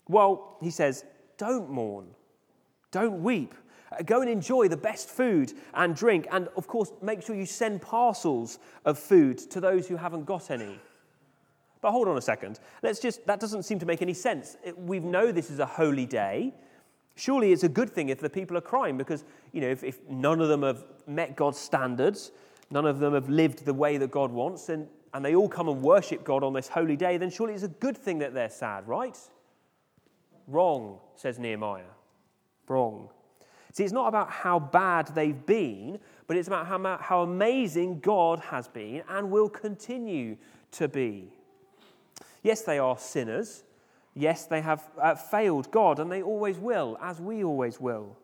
well, 0.08 0.58
he 0.62 0.70
says, 0.70 1.06
don't 1.38 1.70
mourn, 1.70 2.08
don't 2.92 3.24
weep. 3.24 3.54
Uh, 3.92 4.04
go 4.04 4.22
and 4.22 4.30
enjoy 4.30 4.68
the 4.68 4.78
best 4.78 5.10
food 5.10 5.54
and 5.74 5.96
drink. 5.96 6.28
And 6.32 6.50
of 6.58 6.68
course, 6.68 6.92
make 7.02 7.22
sure 7.22 7.36
you 7.36 7.46
send 7.46 7.82
parcels 7.82 8.60
of 8.86 9.00
food 9.00 9.38
to 9.52 9.62
those 9.62 9.88
who 9.88 9.96
haven't 9.96 10.26
got 10.26 10.52
any. 10.52 10.80
But 11.82 11.92
hold 11.92 12.08
on 12.08 12.18
a 12.18 12.22
second. 12.22 12.60
Let's 12.84 13.00
just, 13.00 13.26
that 13.28 13.40
doesn't 13.40 13.64
seem 13.64 13.80
to 13.80 13.86
make 13.86 14.02
any 14.02 14.14
sense. 14.14 14.58
We 14.76 15.00
know 15.00 15.32
this 15.32 15.50
is 15.50 15.60
a 15.60 15.66
holy 15.66 16.06
day. 16.06 16.54
Surely 17.16 17.52
it's 17.52 17.64
a 17.64 17.70
good 17.70 17.90
thing 17.90 18.10
if 18.10 18.20
the 18.20 18.30
people 18.30 18.58
are 18.58 18.62
crying 18.62 18.98
because, 18.98 19.24
you 19.52 19.62
know, 19.62 19.70
if, 19.70 19.84
if 19.84 20.08
none 20.10 20.42
of 20.42 20.50
them 20.50 20.64
have 20.64 20.84
met 21.08 21.36
God's 21.36 21.58
standards, 21.58 22.32
none 22.72 22.86
of 22.86 23.00
them 23.00 23.14
have 23.14 23.30
lived 23.30 23.66
the 23.66 23.74
way 23.74 23.98
that 23.98 24.12
God 24.12 24.32
wants, 24.32 24.70
and, 24.70 24.88
and 25.14 25.24
they 25.24 25.36
all 25.36 25.50
come 25.50 25.70
and 25.70 25.82
worship 25.82 26.24
God 26.24 26.44
on 26.44 26.54
this 26.54 26.68
holy 26.68 26.96
day, 26.96 27.18
then 27.18 27.30
surely 27.30 27.54
it's 27.54 27.64
a 27.64 27.70
good 27.70 27.98
thing 27.98 28.20
that 28.20 28.34
they're 28.34 28.50
sad, 28.50 28.88
right? 28.88 29.18
Wrong, 30.48 31.00
says 31.16 31.38
Nehemiah. 31.38 31.84
Wrong. 32.68 33.10
See, 33.74 33.84
it's 33.84 33.94
not 33.94 34.08
about 34.08 34.32
how 34.32 34.60
bad 34.60 35.08
they've 35.14 35.46
been, 35.46 36.00
but 36.26 36.36
it's 36.36 36.48
about 36.48 36.66
how, 36.66 36.98
how 37.00 37.22
amazing 37.22 38.00
God 38.00 38.40
has 38.40 38.68
been 38.68 39.04
and 39.10 39.30
will 39.30 39.50
continue 39.50 40.38
to 40.72 40.88
be. 40.88 41.30
Yes, 42.42 42.62
they 42.62 42.80
are 42.80 42.98
sinners. 42.98 43.64
Yes, 44.16 44.46
they 44.46 44.62
have 44.62 44.90
uh, 45.00 45.16
failed 45.16 45.70
God, 45.70 46.00
and 46.00 46.12
they 46.12 46.24
always 46.24 46.58
will, 46.58 46.98
as 47.02 47.22
we 47.22 47.44
always 47.44 47.80
will. 47.80 48.18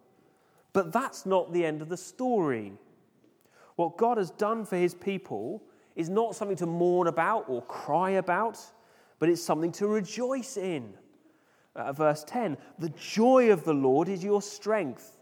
But 0.71 0.91
that's 0.91 1.25
not 1.25 1.53
the 1.53 1.65
end 1.65 1.81
of 1.81 1.89
the 1.89 1.97
story. 1.97 2.73
What 3.75 3.97
God 3.97 4.17
has 4.17 4.31
done 4.31 4.65
for 4.65 4.75
his 4.75 4.95
people 4.95 5.61
is 5.95 6.09
not 6.09 6.35
something 6.35 6.57
to 6.57 6.65
mourn 6.65 7.07
about 7.07 7.45
or 7.47 7.61
cry 7.63 8.11
about, 8.11 8.59
but 9.19 9.29
it's 9.29 9.43
something 9.43 9.71
to 9.73 9.87
rejoice 9.87 10.57
in. 10.57 10.93
Uh, 11.75 11.91
verse 11.91 12.23
10 12.25 12.57
The 12.79 12.89
joy 12.89 13.51
of 13.51 13.63
the 13.63 13.73
Lord 13.73 14.07
is 14.07 14.23
your 14.23 14.41
strength. 14.41 15.17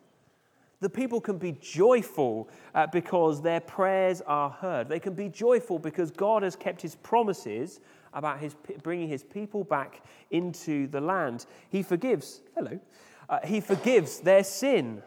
The 0.82 0.90
people 0.90 1.22
can 1.22 1.38
be 1.38 1.52
joyful 1.54 2.50
uh, 2.74 2.88
because 2.88 3.42
their 3.42 3.60
prayers 3.60 4.22
are 4.22 4.50
heard. 4.50 4.90
They 4.90 5.00
can 5.00 5.14
be 5.14 5.30
joyful 5.30 5.78
because 5.78 6.10
God 6.10 6.42
has 6.42 6.56
kept 6.56 6.82
his 6.82 6.96
promises 6.96 7.80
about 8.14 8.40
his, 8.40 8.56
bringing 8.82 9.08
his 9.08 9.24
people 9.24 9.64
back 9.64 10.04
into 10.32 10.88
the 10.88 11.00
land. 11.00 11.46
He 11.70 11.84
forgives, 11.84 12.42
hello, 12.56 12.80
uh, 13.30 13.40
he 13.46 13.62
forgives 13.62 14.20
their 14.20 14.44
sin 14.44 15.04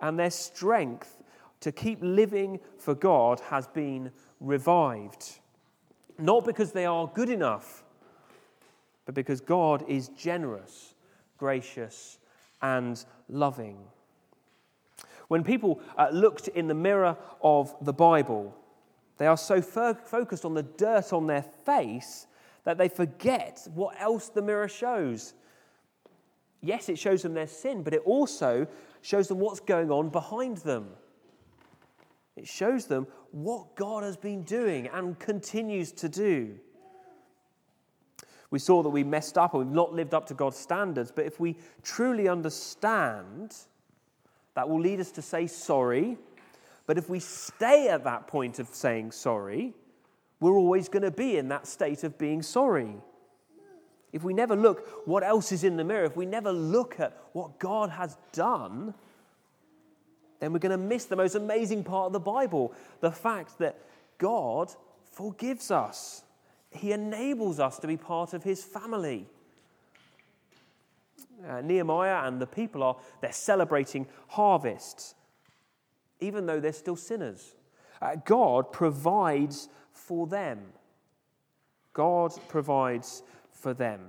and 0.00 0.18
their 0.18 0.30
strength 0.30 1.22
to 1.60 1.70
keep 1.70 1.98
living 2.00 2.58
for 2.76 2.94
God 2.94 3.40
has 3.40 3.66
been 3.68 4.10
revived. 4.40 5.38
Not 6.18 6.44
because 6.44 6.72
they 6.72 6.86
are 6.86 7.06
good 7.06 7.30
enough, 7.30 7.84
but 9.10 9.16
because 9.16 9.40
God 9.40 9.84
is 9.88 10.08
generous, 10.10 10.94
gracious, 11.36 12.18
and 12.62 13.04
loving. 13.28 13.76
When 15.26 15.42
people 15.42 15.80
uh, 15.98 16.10
looked 16.12 16.46
in 16.46 16.68
the 16.68 16.74
mirror 16.74 17.16
of 17.42 17.74
the 17.80 17.92
Bible, 17.92 18.56
they 19.18 19.26
are 19.26 19.36
so 19.36 19.60
fo- 19.60 19.94
focused 19.94 20.44
on 20.44 20.54
the 20.54 20.62
dirt 20.62 21.12
on 21.12 21.26
their 21.26 21.42
face 21.42 22.28
that 22.62 22.78
they 22.78 22.88
forget 22.88 23.66
what 23.74 24.00
else 24.00 24.28
the 24.28 24.42
mirror 24.42 24.68
shows. 24.68 25.34
Yes, 26.62 26.88
it 26.88 26.96
shows 26.96 27.22
them 27.22 27.34
their 27.34 27.48
sin, 27.48 27.82
but 27.82 27.92
it 27.92 28.02
also 28.04 28.68
shows 29.02 29.26
them 29.26 29.40
what's 29.40 29.58
going 29.58 29.90
on 29.90 30.10
behind 30.10 30.58
them. 30.58 30.86
It 32.36 32.46
shows 32.46 32.86
them 32.86 33.08
what 33.32 33.74
God 33.74 34.04
has 34.04 34.16
been 34.16 34.44
doing 34.44 34.86
and 34.86 35.18
continues 35.18 35.90
to 35.94 36.08
do. 36.08 36.60
We 38.50 38.58
saw 38.58 38.82
that 38.82 38.90
we 38.90 39.04
messed 39.04 39.38
up 39.38 39.54
and 39.54 39.64
we've 39.64 39.74
not 39.74 39.94
lived 39.94 40.12
up 40.12 40.26
to 40.26 40.34
God's 40.34 40.56
standards, 40.56 41.12
but 41.14 41.24
if 41.24 41.38
we 41.38 41.56
truly 41.82 42.28
understand, 42.28 43.56
that 44.54 44.68
will 44.68 44.80
lead 44.80 45.00
us 45.00 45.12
to 45.12 45.22
say 45.22 45.46
sorry. 45.46 46.18
But 46.86 46.98
if 46.98 47.08
we 47.08 47.20
stay 47.20 47.88
at 47.88 48.04
that 48.04 48.26
point 48.26 48.58
of 48.58 48.68
saying 48.68 49.12
sorry, 49.12 49.74
we're 50.40 50.58
always 50.58 50.88
going 50.88 51.02
to 51.02 51.10
be 51.10 51.36
in 51.36 51.48
that 51.48 51.66
state 51.66 52.02
of 52.02 52.18
being 52.18 52.42
sorry. 52.42 52.96
If 54.12 54.24
we 54.24 54.34
never 54.34 54.56
look 54.56 55.06
what 55.06 55.22
else 55.22 55.52
is 55.52 55.62
in 55.62 55.76
the 55.76 55.84
mirror, 55.84 56.04
if 56.04 56.16
we 56.16 56.26
never 56.26 56.52
look 56.52 56.98
at 56.98 57.16
what 57.32 57.60
God 57.60 57.90
has 57.90 58.16
done, 58.32 58.94
then 60.40 60.52
we're 60.52 60.58
going 60.58 60.76
to 60.76 60.84
miss 60.84 61.04
the 61.04 61.16
most 61.16 61.36
amazing 61.36 61.84
part 61.84 62.06
of 62.06 62.12
the 62.12 62.18
Bible 62.18 62.74
the 63.00 63.12
fact 63.12 63.58
that 63.58 63.78
God 64.18 64.72
forgives 65.12 65.70
us. 65.70 66.24
He 66.70 66.92
enables 66.92 67.58
us 67.58 67.78
to 67.80 67.86
be 67.86 67.96
part 67.96 68.32
of 68.32 68.44
his 68.44 68.62
family. 68.62 69.26
Uh, 71.48 71.60
Nehemiah 71.62 72.26
and 72.26 72.40
the 72.40 72.46
people 72.46 72.82
are 72.82 72.96
they're 73.20 73.32
celebrating 73.32 74.06
harvests, 74.28 75.14
even 76.20 76.46
though 76.46 76.60
they're 76.60 76.72
still 76.72 76.96
sinners. 76.96 77.54
Uh, 78.00 78.16
God 78.24 78.72
provides 78.72 79.68
for 79.92 80.26
them. 80.26 80.60
God 81.92 82.32
provides 82.48 83.22
for 83.52 83.74
them. 83.74 84.00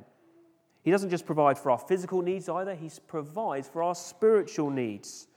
He 0.84 0.92
doesn't 0.92 1.10
just 1.10 1.26
provide 1.26 1.58
for 1.58 1.72
our 1.72 1.78
physical 1.78 2.22
needs 2.22 2.50
either, 2.50 2.76
He 2.76 2.90
provides 3.08 3.68
for 3.68 3.84
our 3.84 3.96
spiritual 3.96 4.70
needs. 4.70 5.28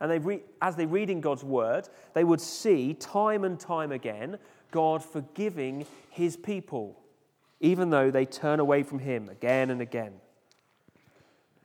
And 0.00 0.10
they 0.10 0.18
re- 0.18 0.42
as 0.60 0.76
they 0.76 0.86
read 0.86 1.08
in 1.08 1.20
God's 1.20 1.44
word, 1.44 1.88
they 2.14 2.24
would 2.24 2.40
see 2.40 2.94
time 2.94 3.44
and 3.44 3.58
time 3.58 3.92
again 3.92 4.38
God 4.74 5.04
forgiving 5.04 5.86
his 6.10 6.36
people, 6.36 6.98
even 7.60 7.90
though 7.90 8.10
they 8.10 8.26
turn 8.26 8.58
away 8.58 8.82
from 8.82 8.98
him 8.98 9.28
again 9.28 9.70
and 9.70 9.80
again. 9.80 10.14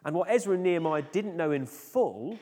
And 0.06 0.14
what 0.14 0.30
Ezra 0.30 0.54
and 0.54 0.62
Nehemiah 0.62 1.02
didn't 1.02 1.36
know 1.36 1.50
in 1.50 1.66
full 1.66 2.38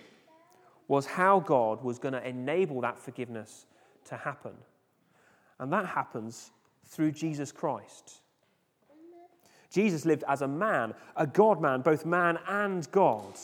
was 0.89 1.05
how 1.05 1.39
God 1.39 1.81
was 1.81 1.99
going 1.99 2.13
to 2.15 2.27
enable 2.27 2.81
that 2.81 2.99
forgiveness 2.99 3.65
to 4.09 4.17
happen. 4.17 4.51
And 5.57 5.71
that 5.71 5.85
happens 5.85 6.51
through 6.85 7.13
Jesus 7.13 7.53
Christ. 7.53 8.15
Jesus 9.71 10.05
lived 10.05 10.25
as 10.27 10.41
a 10.41 10.49
man, 10.49 10.93
a 11.15 11.25
God 11.25 11.61
man, 11.61 11.79
both 11.79 12.05
man 12.05 12.39
and 12.45 12.91
God. 12.91 13.37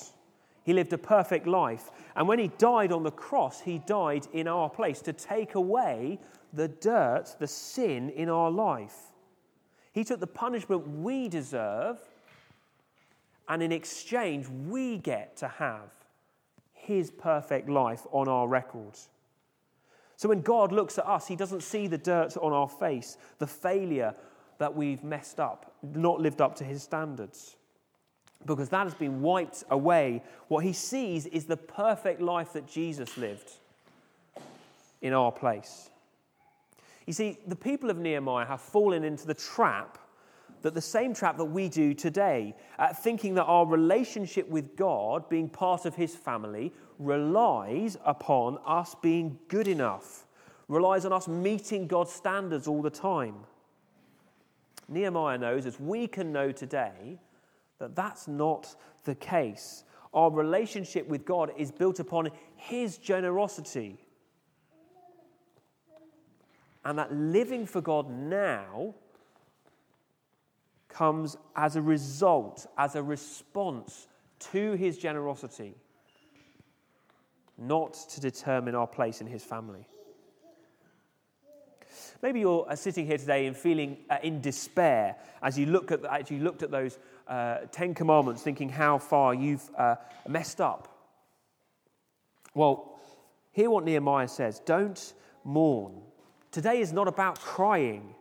He 0.64 0.74
lived 0.74 0.94
a 0.94 0.98
perfect 0.98 1.46
life. 1.46 1.92
And 2.16 2.28
when 2.28 2.40
he 2.40 2.48
died 2.48 2.92
on 2.92 3.04
the 3.04 3.12
cross, 3.12 3.62
he 3.62 3.80
died 3.80 4.28
in 4.34 4.48
our 4.48 4.70
place 4.70 5.02
to 5.02 5.14
take 5.14 5.56
away 5.56 6.20
the 6.54 6.70
dirt, 6.70 7.36
the 7.40 7.48
sin 7.48 8.10
in 8.10 8.30
our 8.30 8.50
life. 8.50 8.96
He 9.92 10.04
took 10.04 10.20
the 10.20 10.28
punishment 10.28 10.88
we 10.88 11.28
deserve, 11.28 12.00
and 13.48 13.62
in 13.62 13.72
exchange, 13.72 14.48
we 14.48 14.98
get 14.98 15.36
to 15.38 15.48
have 15.48 15.92
his 16.74 17.12
perfect 17.12 17.70
life 17.70 18.06
on 18.12 18.28
our 18.28 18.48
record. 18.48 18.98
So 20.16 20.30
when 20.30 20.42
God 20.42 20.72
looks 20.72 20.98
at 20.98 21.08
us, 21.08 21.28
he 21.28 21.36
doesn't 21.36 21.62
see 21.62 21.88
the 21.88 21.98
dirt 21.98 22.38
on 22.38 22.54
our 22.54 22.70
face, 22.70 23.18
the 23.40 23.48
failure 23.48 24.16
that 24.60 24.74
we've 24.74 25.04
messed 25.04 25.40
up, 25.40 25.76
not 25.82 26.22
lived 26.22 26.40
up 26.40 26.56
to 26.56 26.64
his 26.64 26.84
standards 26.84 27.58
because 28.46 28.70
that 28.70 28.84
has 28.84 28.94
been 28.94 29.22
wiped 29.22 29.64
away. 29.70 30.24
What 30.48 30.64
he 30.64 30.74
sees 30.74 31.26
is 31.28 31.46
the 31.46 31.58
perfect 31.58 32.22
life 32.22 32.54
that 32.54 32.68
Jesus 32.68 33.18
lived 33.18 33.52
in 35.02 35.14
our 35.14 35.32
place. 35.32 35.90
You 37.06 37.14
see, 37.14 37.38
the 37.48 37.56
people 37.56 37.90
of 37.90 37.98
Nehemiah 37.98 38.46
have 38.46 38.62
fallen 38.62 39.04
into 39.04 39.28
the 39.28 39.34
trap 39.34 39.98
that 40.64 40.74
the 40.74 40.82
same 40.82 41.14
trap 41.14 41.38
that 41.38 41.46
we 41.46 41.68
do 41.68 41.94
today, 41.94 42.56
uh, 42.80 42.94
thinking 42.94 43.36
that 43.36 43.44
our 43.44 43.66
relationship 43.66 44.48
with 44.48 44.76
God, 44.78 45.28
being 45.30 45.50
part 45.50 45.86
of 45.86 45.94
his 45.94 46.16
family, 46.16 46.72
relies 47.00 47.98
upon 48.06 48.58
us 48.66 48.96
being 49.02 49.38
good 49.50 49.68
enough, 49.68 50.26
relies 50.70 51.04
on 51.04 51.12
us 51.12 51.28
meeting 51.28 51.86
God's 51.86 52.14
standards 52.14 52.66
all 52.68 52.82
the 52.82 52.90
time. 52.90 53.36
Nehemiah 54.88 55.38
knows, 55.38 55.66
as 55.66 55.80
we 55.80 56.08
can 56.08 56.32
know 56.32 56.54
today, 56.54 57.20
that 57.80 57.96
that's 57.96 58.28
not 58.28 58.76
the 59.04 59.16
case. 59.16 59.84
Our 60.14 60.30
relationship 60.30 61.08
with 61.08 61.26
God 61.26 61.52
is 61.58 61.72
built 61.72 62.00
upon 62.00 62.30
His 62.56 62.98
generosity. 62.98 63.98
And 66.86 67.00
that 67.00 67.14
living 67.14 67.66
for 67.66 67.82
God 67.82 68.10
now 68.10 68.94
comes 70.90 71.38
as 71.56 71.76
a 71.76 71.82
result, 71.82 72.68
as 72.78 72.96
a 72.96 73.02
response 73.02 74.08
to 74.52 74.74
His 74.74 74.98
generosity, 74.98 75.76
not 77.58 77.94
to 77.94 78.22
determine 78.22 78.76
our 78.76 78.88
place 78.88 79.22
in 79.22 79.28
His 79.28 79.44
family. 79.44 79.88
Maybe 82.24 82.40
you're 82.40 82.66
uh, 82.70 82.76
sitting 82.78 83.06
here 83.06 83.18
today 83.18 83.48
and 83.48 83.56
feeling 83.56 83.98
uh, 84.10 84.16
in 84.24 84.40
despair 84.40 85.18
as 85.42 85.60
you, 85.60 85.66
look 85.66 85.92
at, 85.92 86.06
as 86.06 86.32
you 86.32 86.40
looked 86.40 86.64
at 86.64 86.72
those 86.72 86.98
uh, 87.28 87.58
Ten 87.70 87.94
Commandments, 87.94 88.42
thinking 88.42 88.70
how 88.70 88.98
far 88.98 89.34
you've 89.34 89.70
uh, 89.78 89.96
messed 90.26 90.62
up. 90.62 90.88
Well, 92.56 92.98
hear 93.52 93.70
what 93.70 93.84
Nehemiah 93.84 94.30
says 94.30 94.60
don't 94.60 95.14
mourn. 95.44 95.96
Today 96.50 96.80
is 96.80 96.94
not 96.94 97.10
about 97.10 97.42
crying, 97.42 98.16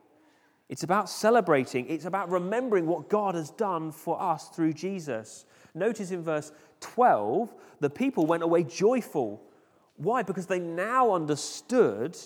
it's 0.68 0.82
about 0.82 1.09
celebrating, 1.09 1.88
it's 1.88 2.04
about 2.04 2.28
remembering 2.28 2.87
what 2.87 3.09
God 3.09 3.37
has 3.37 3.50
done 3.50 3.92
for 3.92 4.21
us 4.21 4.49
through 4.49 4.73
Jesus. 4.73 5.47
Notice 5.75 6.11
in 6.11 6.25
verse 6.25 6.50
12, 6.80 7.54
the 7.78 7.90
people 7.90 8.26
went 8.26 8.42
away 8.42 8.64
joyful. 8.64 9.40
Why? 9.94 10.25
Because 10.25 10.47
they 10.47 10.59
now 10.59 11.12
understood 11.12 12.18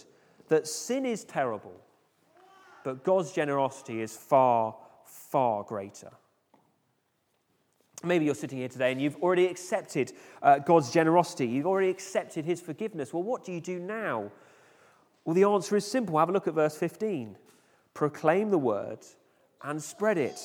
that 0.48 0.66
sin 0.66 1.04
is 1.04 1.24
terrible, 1.24 1.74
but 2.84 3.04
God's 3.04 3.32
generosity 3.32 4.00
is 4.00 4.16
far, 4.16 4.76
far 5.04 5.64
greater. 5.64 6.10
Maybe 8.04 8.26
you're 8.26 8.34
sitting 8.34 8.58
here 8.58 8.68
today 8.68 8.92
and 8.92 9.00
you've 9.00 9.16
already 9.16 9.46
accepted 9.46 10.12
uh, 10.42 10.58
God's 10.58 10.90
generosity, 10.90 11.46
you've 11.46 11.66
already 11.66 11.90
accepted 11.90 12.44
His 12.44 12.60
forgiveness. 12.60 13.12
Well, 13.12 13.22
what 13.22 13.44
do 13.44 13.52
you 13.52 13.60
do 13.60 13.78
now? 13.78 14.30
Well, 15.24 15.34
the 15.34 15.44
answer 15.44 15.76
is 15.76 15.84
simple. 15.84 16.18
Have 16.18 16.28
a 16.28 16.32
look 16.32 16.46
at 16.46 16.54
verse 16.54 16.76
15. 16.76 17.36
Proclaim 17.94 18.50
the 18.50 18.58
word 18.58 18.98
and 19.62 19.82
spread 19.82 20.18
it. 20.18 20.38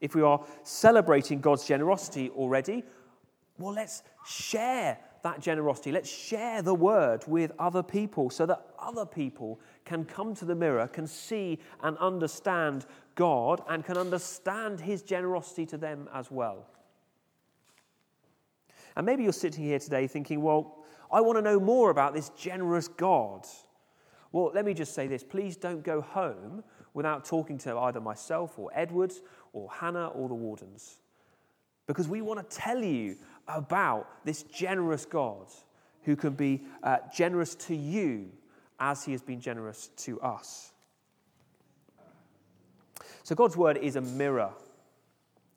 If 0.00 0.14
we 0.14 0.22
are 0.22 0.44
celebrating 0.62 1.40
God's 1.40 1.66
generosity 1.66 2.30
already, 2.30 2.84
well, 3.58 3.72
let's 3.72 4.02
share 4.26 4.98
that 5.22 5.40
generosity. 5.40 5.92
Let's 5.92 6.10
share 6.10 6.62
the 6.62 6.74
word 6.74 7.24
with 7.26 7.52
other 7.58 7.82
people 7.82 8.30
so 8.30 8.46
that 8.46 8.66
other 8.78 9.06
people 9.06 9.60
can 9.84 10.04
come 10.04 10.34
to 10.36 10.44
the 10.44 10.54
mirror, 10.54 10.86
can 10.88 11.06
see 11.06 11.58
and 11.82 11.96
understand 11.98 12.86
God, 13.14 13.62
and 13.68 13.84
can 13.84 13.96
understand 13.96 14.80
his 14.80 15.02
generosity 15.02 15.66
to 15.66 15.76
them 15.76 16.08
as 16.12 16.30
well. 16.30 16.66
And 18.96 19.04
maybe 19.04 19.24
you're 19.24 19.32
sitting 19.32 19.64
here 19.64 19.78
today 19.78 20.06
thinking, 20.06 20.42
well, 20.42 20.84
I 21.10 21.20
want 21.20 21.38
to 21.38 21.42
know 21.42 21.60
more 21.60 21.90
about 21.90 22.14
this 22.14 22.30
generous 22.30 22.88
God. 22.88 23.46
Well, 24.32 24.50
let 24.54 24.64
me 24.64 24.74
just 24.74 24.94
say 24.94 25.06
this 25.06 25.22
please 25.22 25.56
don't 25.56 25.84
go 25.84 26.00
home 26.00 26.64
without 26.94 27.24
talking 27.24 27.58
to 27.58 27.76
either 27.76 28.00
myself 28.00 28.58
or 28.58 28.70
Edward 28.74 29.12
or 29.52 29.70
Hannah 29.70 30.08
or 30.08 30.28
the 30.28 30.34
wardens. 30.34 30.98
Because 31.86 32.08
we 32.08 32.20
want 32.20 32.48
to 32.48 32.56
tell 32.56 32.82
you 32.82 33.16
about 33.48 34.08
this 34.24 34.42
generous 34.44 35.04
God 35.04 35.46
who 36.02 36.16
can 36.16 36.34
be 36.34 36.62
uh, 36.82 36.98
generous 37.14 37.54
to 37.54 37.74
you 37.74 38.30
as 38.78 39.04
he 39.04 39.12
has 39.12 39.22
been 39.22 39.40
generous 39.40 39.88
to 39.96 40.20
us. 40.20 40.72
So, 43.22 43.34
God's 43.34 43.56
word 43.56 43.76
is 43.78 43.96
a 43.96 44.00
mirror. 44.00 44.50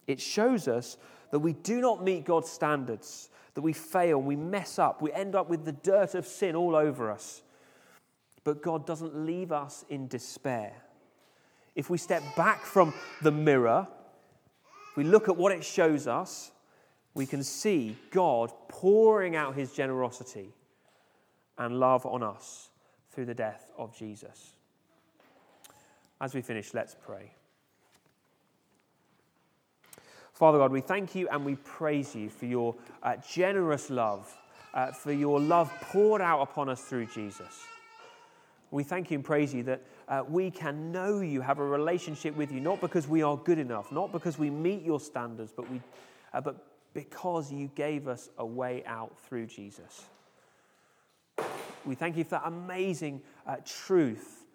It 0.08 0.20
shows 0.20 0.68
us 0.68 0.98
that 1.32 1.40
we 1.40 1.54
do 1.54 1.82
not 1.82 2.04
meet 2.04 2.26
God's 2.26 2.50
standards, 2.50 3.30
that 3.54 3.62
we 3.62 3.74
fail, 3.74 4.20
we 4.20 4.36
mess 4.36 4.80
up, 4.80 5.02
we 5.02 5.14
end 5.14 5.36
up 5.36 5.50
with 5.50 5.66
the 5.66 5.72
dirt 5.72 6.16
of 6.16 6.26
sin 6.26 6.56
all 6.56 6.76
over 6.76 7.12
us. 7.12 7.44
But 8.44 8.64
God 8.64 8.88
doesn't 8.88 9.16
leave 9.26 9.52
us 9.52 9.86
in 9.90 10.08
despair. 10.08 10.74
If 11.76 11.90
we 11.90 11.98
step 12.00 12.24
back 12.36 12.66
from 12.66 12.94
the 13.22 13.32
mirror, 13.32 13.88
if 14.90 14.98
we 14.98 15.04
look 15.04 15.30
at 15.30 15.38
what 15.38 15.52
it 15.52 15.64
shows 15.64 16.08
us, 16.08 16.52
we 17.20 17.26
can 17.26 17.44
see 17.44 17.98
God 18.12 18.50
pouring 18.70 19.36
out 19.36 19.54
his 19.54 19.74
generosity 19.74 20.54
and 21.58 21.78
love 21.78 22.06
on 22.06 22.24
us 22.24 22.70
through 23.12 23.26
the 23.26 23.34
death 23.34 23.70
of 23.78 23.94
Jesus. 23.94 24.54
As 26.22 26.34
we 26.34 26.42
finish, 26.42 26.74
let's 26.74 26.96
pray. 27.06 27.34
Father 30.32 30.60
God, 30.60 30.72
we 30.72 30.80
thank 30.80 31.14
you 31.14 31.28
and 31.28 31.44
we 31.44 31.56
praise 31.56 32.16
you 32.16 32.30
for 32.30 32.46
your 32.46 32.74
uh, 33.04 33.18
generous 33.18 33.90
love, 33.90 34.34
uh, 34.74 34.94
for 34.94 35.12
your 35.12 35.42
love 35.42 35.70
poured 35.82 36.22
out 36.22 36.42
upon 36.42 36.70
us 36.70 36.80
through 36.84 37.08
Jesus. 37.08 37.66
We 38.72 38.86
thank 38.86 39.12
you 39.12 39.16
and 39.16 39.26
praise 39.26 39.54
you 39.54 39.64
that 39.64 39.82
uh, 40.08 40.24
we 40.26 40.52
can 40.52 40.94
know 40.94 41.20
you, 41.20 41.42
have 41.42 41.60
a 41.60 41.66
relationship 41.66 42.38
with 42.38 42.50
you, 42.50 42.62
not 42.62 42.80
because 42.80 43.10
we 43.10 43.24
are 43.24 43.36
good 43.36 43.60
enough, 43.60 43.92
not 43.92 44.14
because 44.14 44.40
we 44.40 44.50
meet 44.50 44.84
your 44.84 45.02
standards, 45.02 45.52
but, 45.54 45.70
we, 45.70 45.82
uh, 46.34 46.40
but 46.40 46.69
because 46.94 47.52
you 47.52 47.70
gave 47.76 48.08
us 48.08 48.30
a 48.38 48.46
way 48.46 48.84
out 48.86 49.18
through 49.28 49.46
Jesus. 49.46 50.06
We 51.86 51.96
thank 51.96 52.18
you 52.18 52.24
for 52.24 52.32
that 52.32 52.44
amazing 52.46 53.22
uh, 53.48 53.58
truth 53.66 54.46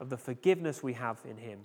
of 0.00 0.08
the 0.08 0.16
forgiveness 0.16 0.82
we 0.82 0.94
have 0.94 1.18
in 1.28 1.36
him. 1.36 1.60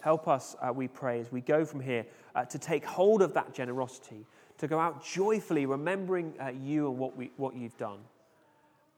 Help 0.00 0.28
us, 0.28 0.56
uh, 0.60 0.72
we 0.72 0.88
pray, 0.88 1.20
as 1.20 1.30
we 1.30 1.40
go 1.40 1.64
from 1.64 1.80
here 1.80 2.06
uh, 2.34 2.44
to 2.46 2.58
take 2.58 2.84
hold 2.84 3.22
of 3.22 3.34
that 3.34 3.54
generosity, 3.54 4.26
to 4.58 4.66
go 4.66 4.78
out 4.78 5.04
joyfully 5.04 5.66
remembering 5.66 6.34
uh, 6.40 6.48
you 6.48 6.88
and 6.88 6.98
what, 6.98 7.16
we, 7.16 7.30
what 7.36 7.54
you've 7.54 7.76
done, 7.76 8.00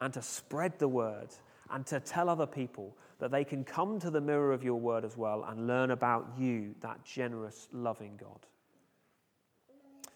and 0.01 0.13
to 0.15 0.23
spread 0.23 0.79
the 0.79 0.89
word 0.89 1.29
and 1.71 1.87
to 1.87 2.01
tell 2.01 2.29
other 2.29 2.47
people 2.47 2.97
that 3.19 3.31
they 3.31 3.45
can 3.45 3.65
come 3.65 4.01
to 4.01 4.11
the 4.11 4.21
mirror 4.21 4.53
of 4.53 4.65
your 4.65 4.79
word 4.79 5.05
as 5.05 5.17
well 5.17 5.45
and 5.49 5.67
learn 5.67 5.93
about 5.93 6.27
you, 6.39 6.75
that 6.81 7.05
generous, 7.05 7.69
loving 7.73 8.19
God. 8.21 8.41